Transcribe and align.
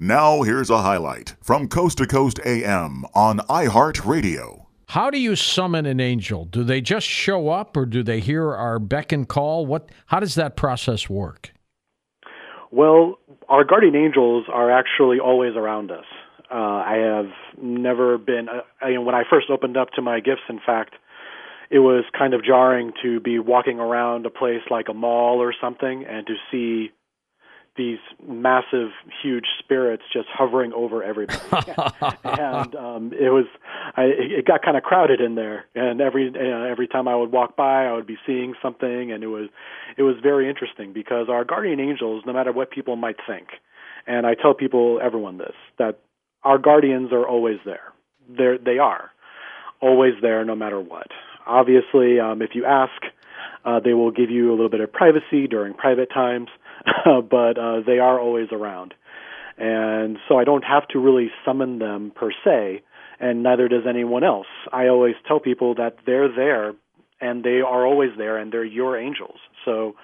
Now, 0.00 0.42
here's 0.42 0.70
a 0.70 0.82
highlight 0.82 1.34
from 1.42 1.66
Coast 1.66 1.98
to 1.98 2.06
Coast 2.06 2.38
AM 2.46 3.04
on 3.14 3.38
iHeartRadio. 3.48 4.66
How 4.90 5.10
do 5.10 5.18
you 5.18 5.34
summon 5.34 5.86
an 5.86 5.98
angel? 5.98 6.44
Do 6.44 6.62
they 6.62 6.80
just 6.80 7.04
show 7.04 7.48
up 7.48 7.76
or 7.76 7.84
do 7.84 8.04
they 8.04 8.20
hear 8.20 8.54
our 8.54 8.78
beck 8.78 9.10
and 9.10 9.28
call? 9.28 9.66
What 9.66 9.90
how 10.06 10.20
does 10.20 10.36
that 10.36 10.54
process 10.54 11.10
work? 11.10 11.52
Well, 12.70 13.18
our 13.48 13.64
guardian 13.64 13.96
angels 13.96 14.44
are 14.52 14.70
actually 14.70 15.18
always 15.18 15.56
around 15.56 15.90
us. 15.90 16.04
Uh, 16.48 16.54
I 16.54 16.98
have 16.98 17.60
never 17.60 18.18
been. 18.18 18.48
Uh, 18.48 18.60
I, 18.80 18.98
when 18.98 19.16
I 19.16 19.24
first 19.28 19.50
opened 19.50 19.76
up 19.76 19.90
to 19.96 20.02
my 20.02 20.20
gifts, 20.20 20.42
in 20.48 20.60
fact, 20.64 20.94
it 21.70 21.80
was 21.80 22.04
kind 22.16 22.34
of 22.34 22.44
jarring 22.44 22.92
to 23.02 23.18
be 23.18 23.40
walking 23.40 23.80
around 23.80 24.26
a 24.26 24.30
place 24.30 24.62
like 24.70 24.86
a 24.88 24.94
mall 24.94 25.42
or 25.42 25.52
something 25.60 26.04
and 26.08 26.24
to 26.28 26.34
see 26.52 26.92
these 27.78 27.98
massive, 28.26 28.90
huge 29.22 29.46
spirits 29.58 30.02
just 30.12 30.28
hovering 30.28 30.74
over 30.74 31.02
everybody. 31.02 31.40
and 32.24 32.74
um, 32.74 33.12
it 33.18 33.30
was, 33.30 33.46
I, 33.96 34.02
it 34.02 34.44
got 34.44 34.62
kind 34.62 34.76
of 34.76 34.82
crowded 34.82 35.22
in 35.22 35.34
there. 35.34 35.64
And 35.74 36.02
every 36.02 36.28
uh, 36.28 36.70
every 36.70 36.88
time 36.88 37.08
I 37.08 37.16
would 37.16 37.32
walk 37.32 37.56
by, 37.56 37.86
I 37.86 37.92
would 37.92 38.06
be 38.06 38.18
seeing 38.26 38.54
something, 38.60 39.12
and 39.12 39.24
it 39.24 39.28
was 39.28 39.48
it 39.96 40.02
was 40.02 40.16
very 40.22 40.50
interesting 40.50 40.92
because 40.92 41.28
our 41.30 41.44
guardian 41.44 41.80
angels, 41.80 42.24
no 42.26 42.34
matter 42.34 42.52
what 42.52 42.70
people 42.70 42.96
might 42.96 43.16
think, 43.26 43.48
and 44.06 44.26
I 44.26 44.34
tell 44.34 44.54
people, 44.54 45.00
everyone 45.02 45.38
this, 45.38 45.54
that 45.78 46.00
our 46.42 46.58
guardians 46.58 47.12
are 47.12 47.26
always 47.26 47.58
there. 47.64 47.92
They're, 48.28 48.58
they 48.58 48.78
are 48.78 49.10
always 49.80 50.14
there, 50.22 50.44
no 50.44 50.56
matter 50.56 50.80
what. 50.80 51.08
Obviously, 51.46 52.18
um, 52.18 52.42
if 52.42 52.50
you 52.54 52.64
ask, 52.64 53.02
uh, 53.64 53.80
they 53.80 53.94
will 53.94 54.10
give 54.10 54.30
you 54.30 54.50
a 54.50 54.52
little 54.52 54.70
bit 54.70 54.80
of 54.80 54.92
privacy 54.92 55.46
during 55.48 55.74
private 55.74 56.08
times 56.12 56.48
but 57.30 57.58
uh, 57.58 57.80
they 57.86 57.98
are 57.98 58.20
always 58.20 58.48
around. 58.52 58.94
And 59.56 60.18
so 60.28 60.38
I 60.38 60.44
don't 60.44 60.64
have 60.64 60.86
to 60.88 60.98
really 60.98 61.30
summon 61.44 61.78
them 61.78 62.12
per 62.14 62.30
se, 62.44 62.82
and 63.18 63.42
neither 63.42 63.68
does 63.68 63.84
anyone 63.88 64.22
else. 64.22 64.46
I 64.72 64.86
always 64.86 65.14
tell 65.26 65.40
people 65.40 65.74
that 65.74 65.96
they're 66.06 66.32
there 66.34 66.74
and 67.20 67.42
they 67.42 67.60
are 67.66 67.84
always 67.84 68.10
there 68.16 68.36
and 68.38 68.52
they're 68.52 68.64
your 68.64 68.96
angels. 68.96 69.38
So 69.64 69.96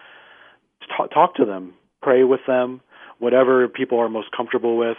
t- 0.81 1.15
talk 1.15 1.37
to 1.37 1.45
them, 1.45 1.75
pray 2.03 2.25
with 2.25 2.41
them, 2.49 2.81
whatever 3.21 3.69
people 3.69 4.01
are 4.01 4.09
most 4.09 4.29
comfortable 4.37 4.77
with. 4.77 4.97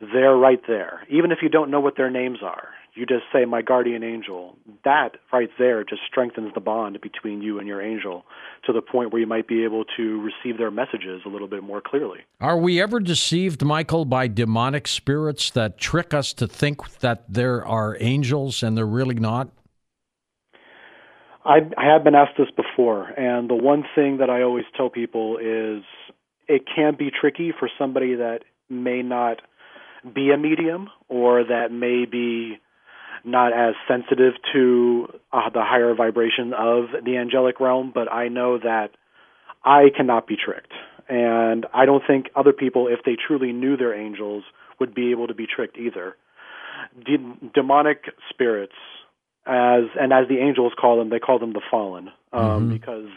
They're 0.00 0.36
right 0.36 0.60
there. 0.68 1.00
Even 1.08 1.32
if 1.32 1.38
you 1.40 1.48
don't 1.48 1.70
know 1.70 1.80
what 1.80 1.96
their 1.96 2.10
names 2.10 2.38
are, 2.42 2.68
you 2.94 3.06
just 3.06 3.24
say 3.32 3.44
my 3.44 3.62
guardian 3.62 4.02
angel. 4.02 4.56
That 4.84 5.12
right 5.32 5.50
there 5.58 5.84
just 5.84 6.02
strengthens 6.06 6.52
the 6.54 6.60
bond 6.60 7.00
between 7.00 7.42
you 7.42 7.58
and 7.58 7.68
your 7.68 7.80
angel 7.80 8.24
to 8.66 8.72
the 8.72 8.82
point 8.82 9.12
where 9.12 9.20
you 9.20 9.26
might 9.26 9.46
be 9.46 9.64
able 9.64 9.84
to 9.96 10.20
receive 10.20 10.58
their 10.58 10.70
messages 10.70 11.22
a 11.24 11.28
little 11.28 11.48
bit 11.48 11.62
more 11.62 11.80
clearly. 11.80 12.18
Are 12.40 12.58
we 12.58 12.80
ever 12.80 13.00
deceived 13.00 13.64
michael 13.64 14.04
by 14.04 14.28
demonic 14.28 14.88
spirits 14.88 15.50
that 15.50 15.78
trick 15.78 16.12
us 16.12 16.32
to 16.34 16.46
think 16.46 16.98
that 17.00 17.24
there 17.32 17.64
are 17.64 17.96
angels 18.00 18.62
and 18.62 18.76
they're 18.76 18.86
really 18.86 19.14
not? 19.14 19.50
I, 21.44 21.60
I 21.76 21.86
have 21.92 22.04
been 22.04 22.14
asked 22.14 22.36
this 22.36 22.50
before, 22.54 23.06
and 23.18 23.48
the 23.48 23.54
one 23.54 23.84
thing 23.94 24.18
that 24.18 24.28
I 24.28 24.42
always 24.42 24.66
tell 24.76 24.90
people 24.90 25.38
is 25.38 25.82
it 26.48 26.64
can 26.74 26.96
be 26.98 27.10
tricky 27.10 27.52
for 27.58 27.70
somebody 27.78 28.16
that 28.16 28.40
may 28.68 29.02
not 29.02 29.40
be 30.14 30.30
a 30.32 30.36
medium 30.36 30.88
or 31.08 31.44
that 31.44 31.72
may 31.72 32.04
be 32.04 32.58
not 33.24 33.52
as 33.52 33.74
sensitive 33.88 34.34
to 34.52 35.08
uh, 35.32 35.50
the 35.50 35.62
higher 35.62 35.94
vibration 35.94 36.52
of 36.52 36.86
the 37.04 37.16
angelic 37.16 37.60
realm, 37.60 37.92
but 37.94 38.10
I 38.12 38.28
know 38.28 38.58
that 38.58 38.90
I 39.64 39.88
cannot 39.94 40.26
be 40.26 40.36
tricked. 40.36 40.72
And 41.08 41.66
I 41.74 41.86
don't 41.86 42.02
think 42.06 42.26
other 42.36 42.52
people, 42.52 42.86
if 42.88 43.00
they 43.04 43.16
truly 43.16 43.52
knew 43.52 43.76
their 43.76 43.94
angels, 43.94 44.44
would 44.78 44.94
be 44.94 45.10
able 45.10 45.26
to 45.26 45.34
be 45.34 45.46
tricked 45.46 45.76
either. 45.76 46.16
De- 47.04 47.50
demonic 47.52 48.04
spirits, 48.30 48.74
as 49.44 49.84
and 50.00 50.12
as 50.12 50.28
the 50.28 50.38
angels 50.38 50.72
call 50.80 50.98
them, 50.98 51.10
they 51.10 51.18
call 51.18 51.38
them 51.38 51.52
the 51.52 51.60
fallen, 51.70 52.10
um, 52.32 52.42
mm-hmm. 52.42 52.72
because 52.72 53.08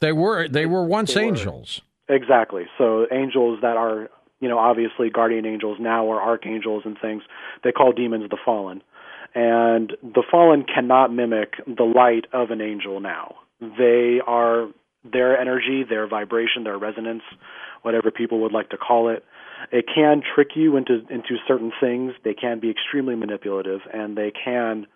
they 0.00 0.12
were 0.12 0.48
they 0.48 0.66
were 0.66 0.84
once 0.84 1.14
they 1.14 1.24
angels. 1.24 1.80
Were, 2.08 2.16
exactly. 2.16 2.64
So 2.76 3.06
angels 3.10 3.60
that 3.62 3.76
are 3.76 4.10
you 4.40 4.48
know 4.48 4.58
obviously 4.58 5.08
guardian 5.08 5.46
angels 5.46 5.78
now 5.80 6.04
or 6.04 6.20
archangels 6.20 6.82
and 6.84 6.98
things, 7.00 7.22
they 7.62 7.72
call 7.72 7.92
demons 7.92 8.28
the 8.28 8.38
fallen 8.44 8.82
and 9.34 9.92
the 10.02 10.22
fallen 10.30 10.64
cannot 10.64 11.12
mimic 11.12 11.54
the 11.66 11.84
light 11.84 12.26
of 12.32 12.50
an 12.50 12.60
angel 12.60 13.00
now. 13.00 13.36
They 13.60 14.20
are 14.26 14.68
their 15.04 15.38
energy, 15.38 15.84
their 15.88 16.06
vibration, 16.08 16.64
their 16.64 16.78
resonance, 16.78 17.22
whatever 17.82 18.10
people 18.10 18.40
would 18.42 18.52
like 18.52 18.70
to 18.70 18.76
call 18.76 19.08
it. 19.08 19.24
It 19.70 19.86
can 19.94 20.22
trick 20.34 20.48
you 20.54 20.76
into 20.76 21.00
into 21.10 21.36
certain 21.46 21.72
things. 21.80 22.12
They 22.24 22.34
can 22.34 22.60
be 22.60 22.70
extremely 22.70 23.14
manipulative, 23.14 23.80
and 23.92 24.16
they 24.16 24.32
can 24.32 24.86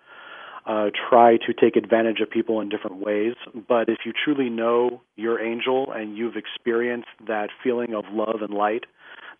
uh, 0.66 0.86
try 1.10 1.36
to 1.36 1.52
take 1.52 1.76
advantage 1.76 2.20
of 2.20 2.30
people 2.30 2.60
in 2.60 2.70
different 2.70 2.96
ways. 2.96 3.34
But 3.68 3.88
if 3.88 3.98
you 4.06 4.12
truly 4.24 4.48
know 4.48 5.02
your 5.16 5.40
angel 5.40 5.92
and 5.92 6.16
you've 6.16 6.36
experienced 6.36 7.08
that 7.26 7.50
feeling 7.62 7.94
of 7.94 8.04
love 8.10 8.40
and 8.40 8.54
light 8.54 8.84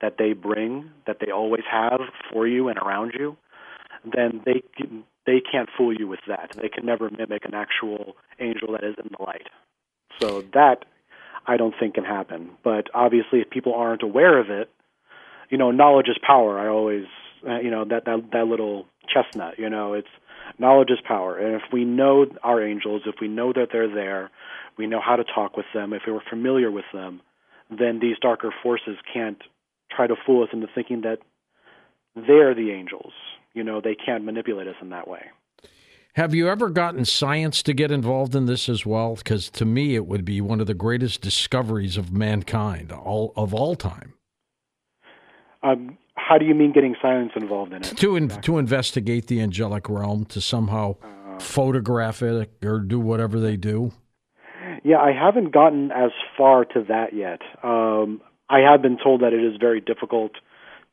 that 0.02 0.16
they 0.18 0.34
bring, 0.34 0.90
that 1.06 1.18
they 1.24 1.32
always 1.32 1.62
have 1.70 2.00
for 2.30 2.46
you 2.46 2.68
and 2.68 2.78
around 2.78 3.12
you, 3.18 3.36
then 4.12 4.40
they 4.44 4.62
can, 4.76 5.04
they 5.26 5.40
can't 5.40 5.68
fool 5.76 5.94
you 5.94 6.08
with 6.08 6.20
that. 6.28 6.52
They 6.60 6.68
can 6.68 6.84
never 6.84 7.10
mimic 7.10 7.44
an 7.44 7.54
actual 7.54 8.16
angel 8.38 8.72
that 8.72 8.84
is 8.84 8.94
in 8.98 9.10
the 9.16 9.22
light. 9.22 9.48
So 10.20 10.42
that 10.52 10.84
I 11.46 11.56
don't 11.56 11.74
think 11.78 11.94
can 11.94 12.04
happen. 12.04 12.50
But 12.62 12.88
obviously, 12.94 13.40
if 13.40 13.50
people 13.50 13.74
aren't 13.74 14.02
aware 14.02 14.38
of 14.38 14.50
it, 14.50 14.70
you 15.50 15.58
know, 15.58 15.70
knowledge 15.70 16.08
is 16.08 16.18
power. 16.26 16.58
I 16.58 16.68
always, 16.68 17.04
uh, 17.46 17.58
you 17.58 17.70
know, 17.70 17.84
that 17.84 18.04
that 18.06 18.30
that 18.32 18.46
little 18.46 18.86
chestnut. 19.12 19.58
You 19.58 19.70
know, 19.70 19.94
it's 19.94 20.08
knowledge 20.58 20.90
is 20.90 20.98
power. 21.06 21.36
And 21.36 21.54
if 21.54 21.62
we 21.72 21.84
know 21.84 22.26
our 22.42 22.62
angels, 22.62 23.02
if 23.06 23.16
we 23.20 23.28
know 23.28 23.52
that 23.52 23.68
they're 23.72 23.92
there, 23.92 24.30
we 24.78 24.86
know 24.86 25.00
how 25.00 25.16
to 25.16 25.24
talk 25.24 25.56
with 25.56 25.66
them. 25.74 25.92
If 25.92 26.02
we're 26.06 26.20
familiar 26.28 26.70
with 26.70 26.86
them, 26.92 27.20
then 27.70 27.98
these 28.00 28.16
darker 28.20 28.52
forces 28.62 28.96
can't 29.12 29.40
try 29.90 30.06
to 30.06 30.16
fool 30.26 30.42
us 30.42 30.48
into 30.52 30.66
thinking 30.74 31.02
that 31.02 31.18
they're 32.14 32.54
the 32.54 32.70
angels 32.70 33.12
you 33.54 33.62
know 33.62 33.80
they 33.80 33.94
can't 33.94 34.24
manipulate 34.24 34.66
us 34.66 34.74
in 34.82 34.90
that 34.90 35.08
way. 35.08 35.22
Have 36.14 36.34
you 36.34 36.48
ever 36.48 36.68
gotten 36.70 37.04
science 37.04 37.62
to 37.64 37.72
get 37.72 37.90
involved 37.90 38.36
in 38.36 38.46
this 38.46 38.68
as 38.68 38.86
well? 38.86 39.16
Because 39.16 39.50
to 39.50 39.64
me, 39.64 39.96
it 39.96 40.06
would 40.06 40.24
be 40.24 40.40
one 40.40 40.60
of 40.60 40.68
the 40.68 40.74
greatest 40.74 41.22
discoveries 41.22 41.96
of 41.96 42.12
mankind 42.12 42.92
all 42.92 43.32
of 43.36 43.54
all 43.54 43.74
time. 43.74 44.14
Um, 45.62 45.98
how 46.16 46.38
do 46.38 46.44
you 46.44 46.54
mean 46.54 46.72
getting 46.72 46.94
science 47.00 47.32
involved 47.34 47.72
in 47.72 47.82
it? 47.82 47.96
To 47.96 48.16
in, 48.16 48.28
to 48.28 48.58
investigate 48.58 49.26
the 49.26 49.40
angelic 49.40 49.88
realm, 49.88 50.24
to 50.26 50.40
somehow 50.40 50.96
uh, 51.02 51.38
photograph 51.38 52.22
it 52.22 52.50
or 52.62 52.80
do 52.80 53.00
whatever 53.00 53.40
they 53.40 53.56
do. 53.56 53.92
Yeah, 54.84 54.98
I 54.98 55.12
haven't 55.12 55.52
gotten 55.52 55.90
as 55.90 56.10
far 56.36 56.64
to 56.66 56.84
that 56.88 57.14
yet. 57.14 57.40
Um, 57.62 58.20
I 58.50 58.58
have 58.60 58.82
been 58.82 58.98
told 59.02 59.22
that 59.22 59.32
it 59.32 59.42
is 59.42 59.56
very 59.58 59.80
difficult 59.80 60.32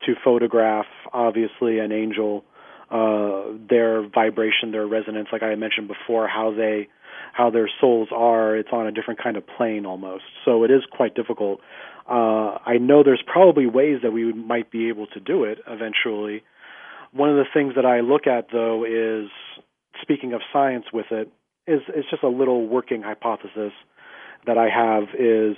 to 0.06 0.14
photograph, 0.24 0.86
obviously, 1.12 1.78
an 1.78 1.92
angel 1.92 2.44
uh, 2.92 3.44
their 3.70 4.06
vibration, 4.06 4.70
their 4.70 4.86
resonance, 4.86 5.28
like 5.32 5.42
I 5.42 5.54
mentioned 5.54 5.88
before, 5.88 6.28
how 6.28 6.52
they 6.54 6.88
how 7.32 7.48
their 7.48 7.70
souls 7.80 8.08
are. 8.14 8.54
It's 8.54 8.68
on 8.70 8.86
a 8.86 8.92
different 8.92 9.22
kind 9.22 9.38
of 9.38 9.44
plane 9.46 9.86
almost. 9.86 10.24
So 10.44 10.64
it 10.64 10.70
is 10.70 10.82
quite 10.90 11.14
difficult. 11.14 11.60
Uh, 12.06 12.58
I 12.66 12.76
know 12.78 13.02
there's 13.02 13.22
probably 13.26 13.66
ways 13.66 14.00
that 14.02 14.12
we 14.12 14.32
might 14.34 14.70
be 14.70 14.90
able 14.90 15.06
to 15.06 15.20
do 15.20 15.44
it 15.44 15.58
eventually. 15.66 16.42
One 17.12 17.30
of 17.30 17.36
the 17.36 17.46
things 17.54 17.74
that 17.76 17.86
I 17.86 18.00
look 18.00 18.26
at 18.26 18.48
though 18.52 18.84
is 18.84 19.30
speaking 20.02 20.34
of 20.34 20.42
science 20.52 20.84
with 20.92 21.06
it 21.10 21.32
is 21.66 21.80
it's 21.88 22.10
just 22.10 22.22
a 22.22 22.28
little 22.28 22.66
working 22.66 23.00
hypothesis 23.00 23.72
that 24.46 24.58
I 24.58 24.68
have 24.68 25.04
is 25.18 25.56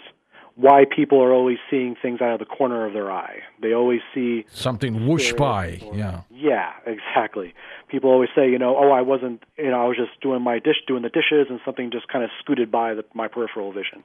why 0.65 0.87
people 0.87 1.23
are 1.23 1.31
always 1.31 1.59
seeing 1.71 1.95
things 2.01 2.23
out 2.23 2.33
of 2.33 2.39
the 2.39 2.47
corner 2.47 2.87
of 2.87 2.95
their 2.95 3.13
eye. 3.13 3.41
They 3.61 3.75
always 3.75 4.01
see 4.15 4.47
something 4.51 5.07
whoosh 5.07 5.35
by. 5.35 5.83
Or, 5.85 5.95
yeah. 5.95 6.23
Yeah, 6.31 6.73
exactly. 6.87 7.53
People 7.89 8.09
always 8.09 8.31
say, 8.35 8.51
you 8.51 8.59
know, 8.59 8.75
oh, 8.75 8.91
I 8.91 9.03
wasn't, 9.03 9.43
you 9.59 9.71
know, 9.71 9.85
I 9.85 9.87
was 9.87 9.99
just 9.99 10.19
doing 10.23 10.41
my 10.41 10.59
dish, 10.59 10.77
doing 10.87 11.03
the 11.03 11.11
dishes, 11.11 11.49
and 11.51 11.61
something 11.67 11.91
just 11.91 12.09
kind 12.09 12.25
of 12.25 12.31
scooted 12.41 12.71
by 12.71 12.95
the, 12.95 13.05
my 13.13 13.29
peripheral 13.29 13.73
vision. 13.73 14.05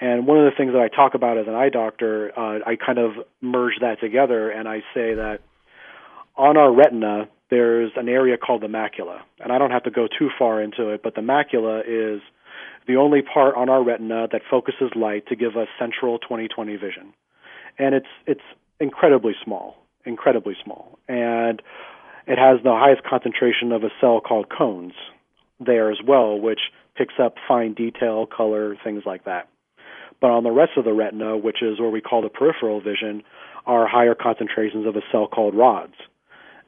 And 0.00 0.28
one 0.28 0.38
of 0.38 0.44
the 0.44 0.56
things 0.56 0.72
that 0.74 0.80
I 0.80 0.86
talk 0.86 1.14
about 1.14 1.38
as 1.38 1.48
an 1.48 1.54
eye 1.54 1.70
doctor, 1.70 2.30
uh, 2.38 2.60
I 2.64 2.76
kind 2.76 2.98
of 2.98 3.26
merge 3.40 3.74
that 3.80 3.98
together, 4.00 4.48
and 4.48 4.68
I 4.68 4.82
say 4.94 5.14
that 5.14 5.40
on 6.36 6.56
our 6.56 6.72
retina, 6.72 7.28
there's 7.50 7.90
an 7.96 8.08
area 8.08 8.36
called 8.38 8.62
the 8.62 8.68
macula, 8.68 9.22
and 9.40 9.50
I 9.50 9.58
don't 9.58 9.72
have 9.72 9.82
to 9.82 9.90
go 9.90 10.06
too 10.06 10.30
far 10.38 10.62
into 10.62 10.90
it, 10.90 11.02
but 11.02 11.16
the 11.16 11.20
macula 11.20 11.82
is 11.84 12.22
the 12.86 12.96
only 12.96 13.22
part 13.22 13.56
on 13.56 13.68
our 13.68 13.82
retina 13.82 14.28
that 14.32 14.42
focuses 14.50 14.90
light 14.94 15.26
to 15.28 15.36
give 15.36 15.56
us 15.56 15.68
central 15.78 16.18
20/20 16.18 16.76
vision. 16.80 17.12
And 17.78 17.94
it's 17.94 18.08
it's 18.26 18.44
incredibly 18.78 19.34
small, 19.44 19.76
incredibly 20.04 20.56
small. 20.64 20.98
And 21.08 21.62
it 22.26 22.38
has 22.38 22.62
the 22.62 22.72
highest 22.72 23.04
concentration 23.04 23.72
of 23.72 23.84
a 23.84 23.90
cell 24.00 24.20
called 24.20 24.48
cones 24.48 24.94
there 25.58 25.90
as 25.90 25.98
well, 26.06 26.38
which 26.38 26.60
picks 26.96 27.14
up 27.22 27.36
fine 27.46 27.74
detail, 27.74 28.26
color, 28.26 28.76
things 28.82 29.02
like 29.04 29.24
that. 29.24 29.48
But 30.20 30.30
on 30.30 30.44
the 30.44 30.50
rest 30.50 30.72
of 30.76 30.84
the 30.84 30.92
retina, 30.92 31.36
which 31.36 31.62
is 31.62 31.80
where 31.80 31.90
we 31.90 32.00
call 32.00 32.22
the 32.22 32.28
peripheral 32.28 32.80
vision, 32.80 33.22
are 33.66 33.86
higher 33.86 34.14
concentrations 34.14 34.86
of 34.86 34.96
a 34.96 35.02
cell 35.10 35.26
called 35.26 35.54
rods. 35.54 35.94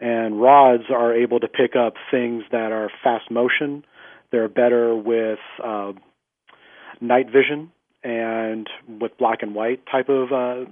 And 0.00 0.40
rods 0.40 0.84
are 0.90 1.14
able 1.14 1.40
to 1.40 1.48
pick 1.48 1.76
up 1.76 1.94
things 2.10 2.44
that 2.50 2.72
are 2.72 2.90
fast 3.04 3.30
motion. 3.30 3.84
They're 4.32 4.48
better 4.48 4.96
with 4.96 5.38
uh, 5.62 5.92
night 7.00 7.26
vision 7.26 7.70
and 8.02 8.66
with 8.88 9.16
black 9.18 9.42
and 9.42 9.54
white 9.54 9.84
type 9.86 10.08
of 10.08 10.32
uh, 10.32 10.64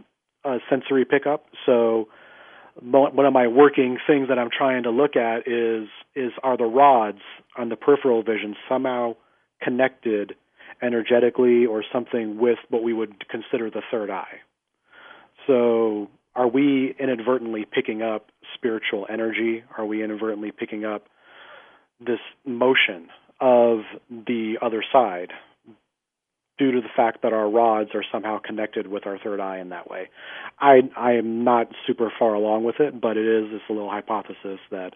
uh, 0.48 0.58
sensory 0.68 1.04
pickup. 1.04 1.44
So 1.66 2.08
one 2.82 3.26
of 3.26 3.32
my 3.32 3.46
working 3.46 3.98
things 4.06 4.28
that 4.28 4.38
I'm 4.38 4.48
trying 4.56 4.84
to 4.84 4.90
look 4.90 5.14
at 5.14 5.46
is 5.46 5.88
is 6.16 6.32
are 6.42 6.56
the 6.56 6.64
rods 6.64 7.20
on 7.56 7.68
the 7.68 7.76
peripheral 7.76 8.22
vision 8.22 8.56
somehow 8.68 9.16
connected 9.62 10.34
energetically 10.82 11.66
or 11.66 11.84
something 11.92 12.38
with 12.38 12.58
what 12.70 12.82
we 12.82 12.92
would 12.92 13.28
consider 13.28 13.70
the 13.70 13.82
third 13.90 14.08
eye. 14.08 14.40
So 15.46 16.08
are 16.34 16.48
we 16.48 16.94
inadvertently 16.98 17.66
picking 17.70 18.02
up 18.02 18.26
spiritual 18.54 19.06
energy? 19.12 19.62
Are 19.76 19.84
we 19.84 20.02
inadvertently 20.02 20.52
picking 20.52 20.84
up 20.84 21.04
this 21.98 22.20
motion 22.46 23.08
of 23.40 23.80
the 24.10 24.56
other 24.60 24.82
side 24.92 25.32
due 26.58 26.72
to 26.72 26.80
the 26.80 26.88
fact 26.94 27.22
that 27.22 27.32
our 27.32 27.48
rods 27.48 27.90
are 27.94 28.04
somehow 28.12 28.38
connected 28.38 28.86
with 28.86 29.06
our 29.06 29.18
third 29.18 29.40
eye 29.40 29.58
in 29.58 29.70
that 29.70 29.90
way? 29.90 30.08
I 30.58 30.80
I 30.96 31.12
am 31.12 31.44
not 31.44 31.68
super 31.86 32.12
far 32.18 32.34
along 32.34 32.64
with 32.64 32.80
it, 32.80 33.00
but 33.00 33.16
it 33.16 33.26
is 33.26 33.50
this 33.50 33.62
little 33.68 33.90
hypothesis 33.90 34.60
that 34.70 34.92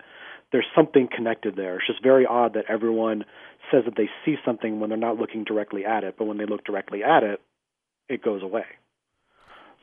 there's 0.53 0.67
something 0.77 1.09
connected 1.15 1.57
there. 1.57 1.77
It's 1.77 1.87
just 1.87 2.03
very 2.03 2.27
odd 2.27 2.55
that 2.55 2.67
everyone 2.69 3.25
says 3.73 3.85
that 3.87 3.97
they 3.97 4.09
see 4.25 4.37
something 4.45 4.79
when 4.79 4.89
they're 4.91 4.99
not 4.99 5.17
looking 5.17 5.45
directly 5.45 5.85
at 5.85 6.05
it, 6.05 6.17
but 6.19 6.27
when 6.27 6.39
they 6.39 6.47
look 6.47 6.65
directly 6.65 7.03
at 7.03 7.23
it, 7.23 7.41
it 8.09 8.23
goes 8.23 8.43
away. 8.43 8.67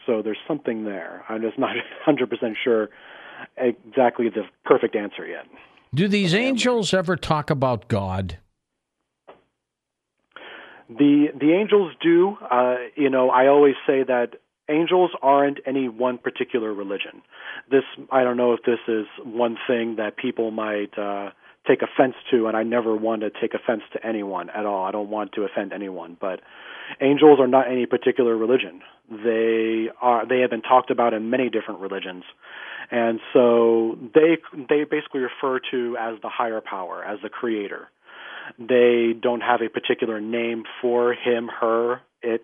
So 0.06 0.22
there's 0.22 0.38
something 0.48 0.86
there. 0.86 1.24
I'm 1.28 1.42
just 1.42 1.60
not 1.60 1.76
100% 2.08 2.54
sure 2.64 2.90
exactly 3.58 4.30
the 4.30 4.44
perfect 4.66 4.96
answer 4.96 5.26
yet. 5.26 5.46
Do 5.94 6.08
these 6.08 6.34
angels 6.34 6.94
ever 6.94 7.18
talk 7.18 7.50
about 7.50 7.88
God? 7.88 8.38
The 10.98 11.28
the 11.40 11.54
angels 11.54 11.94
do. 12.02 12.38
Uh, 12.50 12.76
you 12.96 13.10
know, 13.10 13.30
I 13.30 13.48
always 13.48 13.76
say 13.88 14.04
that 14.04 14.36
angels 14.70 15.12
aren't 15.22 15.60
any 15.66 15.88
one 15.88 16.18
particular 16.18 16.74
religion. 16.74 17.22
This 17.70 17.84
I 18.12 18.24
don't 18.24 18.38
know 18.38 18.54
if 18.54 18.62
this 18.64 18.80
is 18.88 19.06
one 19.24 19.58
thing 19.68 19.96
that 19.98 20.18
people 20.18 20.52
might 20.52 20.98
uh, 20.98 21.30
take 21.68 21.80
offense 21.82 22.16
to, 22.32 22.48
and 22.48 22.58
I 22.58 22.64
never 22.64 22.96
want 22.96 23.22
to 23.22 23.30
take 23.30 23.54
offense 23.54 23.84
to 23.94 24.06
anyone 24.06 24.50
at 24.50 24.66
all. 24.66 24.86
I 24.86 24.92
don't 24.92 25.10
want 25.10 25.34
to 25.34 25.44
offend 25.44 25.72
anyone, 25.72 26.18
but 26.20 26.42
angels 27.00 27.40
are 27.40 27.48
not 27.48 27.72
any 27.72 27.86
particular 27.86 28.36
religion. 28.36 28.82
They 29.10 29.88
are 30.02 30.28
they 30.28 30.40
have 30.40 30.50
been 30.50 30.62
talked 30.62 30.92
about 30.92 31.14
in 31.14 31.30
many 31.30 31.50
different 31.50 31.80
religions. 31.80 32.24
And 32.90 33.20
so 33.32 33.98
they 34.14 34.38
they 34.68 34.84
basically 34.84 35.22
refer 35.22 35.60
to 35.72 35.96
as 35.98 36.16
the 36.22 36.30
higher 36.30 36.62
power, 36.62 37.04
as 37.04 37.20
the 37.24 37.30
creator. 37.30 37.88
They 38.60 39.14
don't 39.20 39.42
have 39.42 39.62
a 39.62 39.70
particular 39.70 40.20
name 40.20 40.64
for 40.82 41.14
him, 41.14 41.50
her, 41.60 42.02
it. 42.22 42.42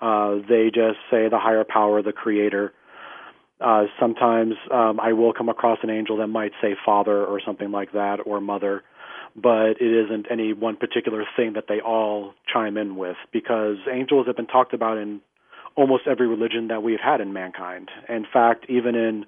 Uh, 0.00 0.36
they 0.48 0.70
just 0.74 0.98
say 1.10 1.28
the 1.28 1.38
higher 1.38 1.64
power, 1.64 2.02
the 2.02 2.12
creator. 2.12 2.72
Uh, 3.60 3.84
sometimes 4.00 4.54
um, 4.72 4.98
I 5.00 5.12
will 5.12 5.32
come 5.32 5.48
across 5.48 5.78
an 5.82 5.90
angel 5.90 6.18
that 6.18 6.26
might 6.26 6.52
say 6.60 6.74
father 6.84 7.24
or 7.24 7.40
something 7.44 7.70
like 7.70 7.92
that, 7.92 8.18
or 8.26 8.40
mother 8.40 8.82
but 9.36 9.80
it 9.80 10.06
isn't 10.06 10.26
any 10.30 10.52
one 10.52 10.76
particular 10.76 11.24
thing 11.36 11.54
that 11.54 11.64
they 11.68 11.80
all 11.80 12.34
chime 12.52 12.76
in 12.76 12.96
with 12.96 13.16
because 13.32 13.76
angels 13.92 14.26
have 14.26 14.36
been 14.36 14.46
talked 14.46 14.74
about 14.74 14.98
in 14.98 15.20
almost 15.76 16.06
every 16.06 16.28
religion 16.28 16.68
that 16.68 16.82
we've 16.82 17.00
had 17.00 17.20
in 17.20 17.32
mankind. 17.32 17.90
In 18.08 18.26
fact, 18.32 18.66
even 18.68 18.94
in 18.94 19.26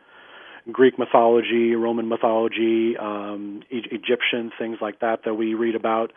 Greek 0.71 0.99
mythology, 0.99 1.75
Roman 1.75 2.09
mythology, 2.09 2.97
um, 2.97 3.63
e- 3.71 3.89
Egyptian 3.91 4.51
things 4.59 4.79
like 4.81 5.01
that 5.01 5.21
that 5.25 5.35
we 5.35 5.55
read 5.55 5.75
about, 5.75 6.13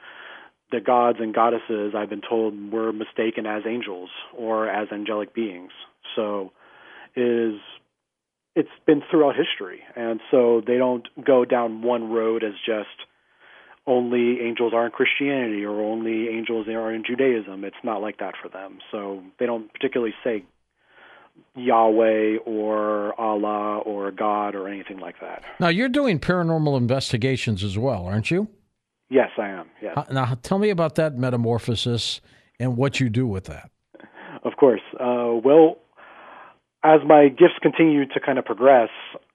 the 0.72 0.80
gods 0.80 1.19
and 1.19 1.34
goddesses, 1.34 1.94
I've 1.96 2.10
been 2.10 2.22
told, 2.28 2.72
were 2.72 2.92
mistaken 2.92 3.46
as 3.46 3.63
angels 3.68 4.10
or 4.38 4.69
as 4.69 4.88
angelic 4.92 5.34
beings. 5.34 5.72
So, 6.16 6.51
is 7.16 7.56
it's 8.56 8.69
been 8.86 9.01
throughout 9.10 9.36
history, 9.36 9.81
and 9.96 10.19
so 10.31 10.62
they 10.66 10.78
don't 10.78 11.07
go 11.25 11.46
down 11.46 11.81
one 11.81 12.12
road 12.12 12.44
as 12.44 12.54
just 12.66 12.90
only 13.88 14.42
angels 14.42 14.74
are 14.74 14.86
in 14.86 14.92
Christianity 14.92 15.66
or 15.66 15.81
only 15.81 16.28
angels 16.30 16.68
are 16.68 16.94
in 16.94 17.04
Judaism. 17.04 17.63
It's 17.63 17.84
not 17.84 18.01
like 18.01 18.19
that 18.19 18.36
for 18.42 18.50
them. 18.50 18.80
So 18.92 19.24
they 19.40 19.46
don't 19.46 19.72
particularly 19.74 20.13
say 20.24 20.44
Yahweh 21.56 22.38
or 22.45 23.19
Allah 23.19 23.80
or 23.80 24.12
God 24.12 24.56
or 24.56 24.68
anything 24.68 25.00
like 25.00 25.19
that. 25.21 25.44
Now 25.59 25.68
you're 25.69 25.89
doing 25.89 26.19
paranormal 26.19 26.77
investigations 26.77 27.63
as 27.63 27.77
well, 27.77 28.06
aren't 28.06 28.31
you? 28.31 28.47
Yes, 29.09 29.30
I 29.38 29.47
am. 29.47 29.68
Yes. 29.81 29.97
Now 30.12 30.38
tell 30.44 30.59
me 30.59 30.69
about 30.69 30.95
that 30.95 31.18
metamorphosis 31.18 32.21
and 32.59 32.77
what 32.77 33.00
you 33.00 33.09
do 33.09 33.25
with 33.25 33.45
that. 33.45 33.71
Of 34.44 34.56
course. 34.57 34.81
Uh, 35.00 35.33
well, 35.44 35.77
as 36.83 37.01
my 37.06 37.27
gifts 37.27 37.59
continue 37.62 38.06
to 38.06 38.19
kind 38.19 38.38
of 38.38 38.45
progress, 38.45 38.89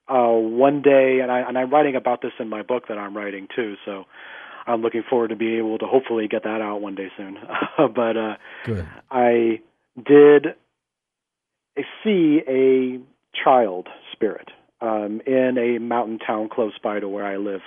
uh, 0.08 0.28
one 0.28 0.82
day, 0.82 1.20
and, 1.22 1.32
I, 1.32 1.40
and 1.40 1.58
I'm 1.58 1.70
writing 1.70 1.96
about 1.96 2.22
this 2.22 2.32
in 2.38 2.48
my 2.48 2.62
book 2.62 2.88
that 2.88 2.98
I'm 2.98 3.16
writing 3.16 3.48
too. 3.54 3.74
So 3.84 4.04
I'm 4.66 4.82
looking 4.82 5.02
forward 5.08 5.28
to 5.28 5.36
being 5.36 5.58
able 5.58 5.78
to 5.78 5.86
hopefully 5.86 6.28
get 6.28 6.44
that 6.44 6.60
out 6.60 6.80
one 6.80 6.94
day 6.94 7.08
soon. 7.16 7.38
but 7.94 8.16
uh. 8.16 8.36
I 9.10 9.60
did 9.96 10.54
see 12.03 12.41
a 12.49 13.00
child 13.44 13.88
spirit 14.12 14.50
um, 14.81 15.21
in 15.26 15.56
a 15.59 15.79
mountain 15.79 16.19
town 16.19 16.49
close 16.49 16.75
by 16.82 17.00
to 17.00 17.09
where 17.09 17.25
I 17.25 17.37
live. 17.37 17.61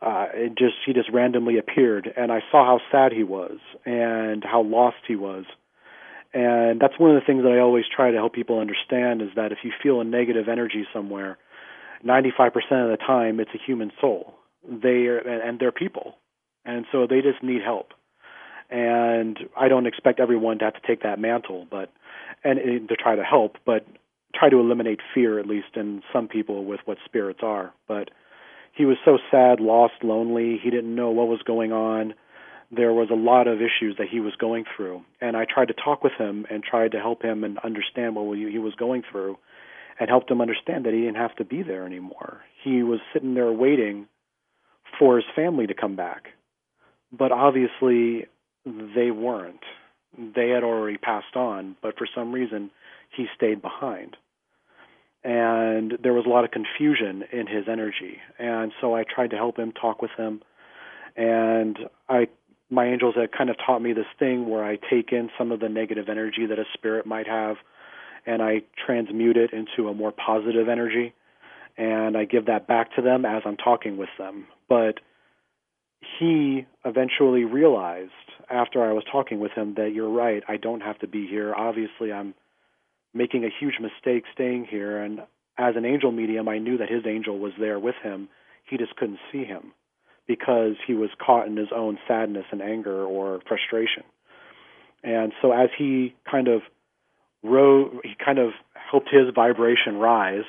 Uh, 0.00 0.26
it 0.34 0.58
just 0.58 0.74
he 0.84 0.92
just 0.92 1.10
randomly 1.12 1.58
appeared, 1.58 2.12
and 2.16 2.32
I 2.32 2.40
saw 2.50 2.64
how 2.64 2.80
sad 2.90 3.12
he 3.12 3.22
was 3.22 3.58
and 3.86 4.42
how 4.42 4.62
lost 4.62 4.96
he 5.06 5.14
was. 5.14 5.44
And 6.34 6.80
that's 6.80 6.98
one 6.98 7.14
of 7.14 7.20
the 7.20 7.26
things 7.26 7.42
that 7.44 7.52
I 7.52 7.60
always 7.60 7.84
try 7.94 8.10
to 8.10 8.16
help 8.16 8.32
people 8.32 8.58
understand 8.58 9.22
is 9.22 9.28
that 9.36 9.52
if 9.52 9.58
you 9.62 9.70
feel 9.82 10.00
a 10.00 10.04
negative 10.04 10.48
energy 10.48 10.86
somewhere, 10.92 11.38
95% 12.04 12.48
of 12.56 12.90
the 12.90 12.98
time 13.06 13.38
it's 13.38 13.50
a 13.54 13.64
human 13.64 13.92
soul 14.00 14.34
they 14.68 15.06
are 15.06 15.18
and 15.18 15.58
they're 15.58 15.72
people, 15.72 16.16
and 16.64 16.86
so 16.92 17.06
they 17.06 17.20
just 17.20 17.42
need 17.42 17.62
help. 17.62 17.92
And 18.70 19.38
I 19.58 19.68
don't 19.68 19.86
expect 19.86 20.20
everyone 20.20 20.58
to 20.58 20.64
have 20.66 20.74
to 20.74 20.86
take 20.86 21.02
that 21.02 21.18
mantle, 21.18 21.66
but 21.70 21.92
and, 22.44 22.58
and 22.58 22.88
to 22.88 22.96
try 22.96 23.16
to 23.16 23.24
help, 23.24 23.56
but 23.64 23.86
try 24.34 24.48
to 24.48 24.58
eliminate 24.58 25.00
fear 25.14 25.38
at 25.38 25.46
least 25.46 25.76
in 25.76 26.02
some 26.12 26.28
people 26.28 26.64
with 26.64 26.80
what 26.84 26.98
spirits 27.04 27.40
are. 27.42 27.72
But 27.86 28.10
he 28.74 28.84
was 28.84 28.96
so 29.04 29.18
sad, 29.30 29.60
lost, 29.60 29.94
lonely. 30.02 30.58
He 30.62 30.70
didn't 30.70 30.94
know 30.94 31.10
what 31.10 31.28
was 31.28 31.42
going 31.42 31.72
on. 31.72 32.14
There 32.70 32.92
was 32.92 33.10
a 33.10 33.14
lot 33.14 33.48
of 33.48 33.58
issues 33.58 33.96
that 33.98 34.08
he 34.10 34.20
was 34.20 34.34
going 34.36 34.64
through, 34.74 35.02
and 35.20 35.36
I 35.36 35.44
tried 35.44 35.68
to 35.68 35.74
talk 35.74 36.02
with 36.02 36.14
him 36.18 36.46
and 36.50 36.64
tried 36.64 36.92
to 36.92 37.00
help 37.00 37.22
him 37.22 37.44
and 37.44 37.58
understand 37.58 38.16
what 38.16 38.38
he 38.38 38.58
was 38.58 38.74
going 38.74 39.02
through, 39.10 39.36
and 40.00 40.08
helped 40.08 40.30
him 40.30 40.40
understand 40.40 40.86
that 40.86 40.94
he 40.94 41.00
didn't 41.00 41.16
have 41.16 41.36
to 41.36 41.44
be 41.44 41.62
there 41.62 41.84
anymore. 41.84 42.40
He 42.64 42.82
was 42.82 43.00
sitting 43.12 43.34
there 43.34 43.52
waiting 43.52 44.06
for 44.98 45.16
his 45.16 45.26
family 45.36 45.66
to 45.66 45.74
come 45.74 45.96
back. 45.96 46.28
But 47.12 47.30
obviously, 47.30 48.26
they 48.64 49.10
weren't. 49.10 49.62
They 50.16 50.50
had 50.50 50.62
already 50.62 50.98
passed 50.98 51.36
on, 51.36 51.76
but 51.82 51.96
for 51.96 52.06
some 52.14 52.32
reason, 52.32 52.70
he 53.16 53.26
stayed 53.34 53.62
behind. 53.62 54.16
And 55.24 55.98
there 56.02 56.12
was 56.12 56.26
a 56.26 56.28
lot 56.28 56.44
of 56.44 56.50
confusion 56.50 57.24
in 57.32 57.46
his 57.46 57.68
energy. 57.70 58.18
And 58.38 58.72
so 58.80 58.94
I 58.94 59.04
tried 59.04 59.30
to 59.30 59.36
help 59.36 59.58
him, 59.58 59.72
talk 59.72 60.02
with 60.02 60.10
him. 60.16 60.42
And 61.16 61.78
I 62.08 62.28
my 62.72 62.86
angels 62.86 63.14
had 63.14 63.30
kind 63.30 63.50
of 63.50 63.56
taught 63.64 63.82
me 63.82 63.92
this 63.92 64.06
thing 64.18 64.48
where 64.48 64.64
I 64.64 64.78
take 64.90 65.12
in 65.12 65.30
some 65.36 65.52
of 65.52 65.60
the 65.60 65.68
negative 65.68 66.08
energy 66.08 66.46
that 66.46 66.58
a 66.58 66.64
spirit 66.72 67.04
might 67.04 67.28
have 67.28 67.56
and 68.24 68.40
I 68.42 68.62
transmute 68.86 69.36
it 69.36 69.52
into 69.52 69.90
a 69.90 69.94
more 69.94 70.10
positive 70.10 70.70
energy 70.70 71.12
and 71.76 72.16
I 72.16 72.24
give 72.24 72.46
that 72.46 72.66
back 72.66 72.94
to 72.96 73.02
them 73.02 73.26
as 73.26 73.42
I'm 73.44 73.58
talking 73.58 73.98
with 73.98 74.08
them. 74.18 74.46
But 74.70 75.00
he 76.18 76.66
eventually 76.84 77.44
realized 77.44 78.10
after 78.50 78.84
I 78.84 78.92
was 78.92 79.04
talking 79.10 79.40
with 79.40 79.52
him 79.52 79.74
that 79.74 79.92
you're 79.94 80.10
right, 80.10 80.42
I 80.48 80.56
don't 80.56 80.80
have 80.80 80.98
to 81.00 81.06
be 81.06 81.26
here. 81.26 81.54
Obviously, 81.54 82.12
I'm 82.12 82.34
making 83.14 83.44
a 83.44 83.48
huge 83.60 83.74
mistake 83.80 84.24
staying 84.32 84.66
here. 84.70 85.02
And 85.02 85.20
as 85.58 85.76
an 85.76 85.84
angel 85.84 86.12
medium, 86.12 86.48
I 86.48 86.58
knew 86.58 86.78
that 86.78 86.90
his 86.90 87.04
angel 87.06 87.38
was 87.38 87.52
there 87.58 87.78
with 87.78 87.94
him. 88.02 88.28
He 88.68 88.76
just 88.76 88.96
couldn't 88.96 89.18
see 89.30 89.44
him 89.44 89.72
because 90.26 90.74
he 90.86 90.94
was 90.94 91.10
caught 91.24 91.46
in 91.46 91.56
his 91.56 91.68
own 91.74 91.98
sadness 92.06 92.46
and 92.52 92.62
anger 92.62 93.04
or 93.04 93.40
frustration. 93.46 94.04
And 95.02 95.32
so 95.42 95.52
as 95.52 95.68
he 95.76 96.14
kind 96.30 96.48
of 96.48 96.62
he 97.42 98.14
kind 98.24 98.38
of 98.38 98.52
helped 98.72 99.08
his 99.10 99.34
vibration 99.34 99.96
rise 99.96 100.44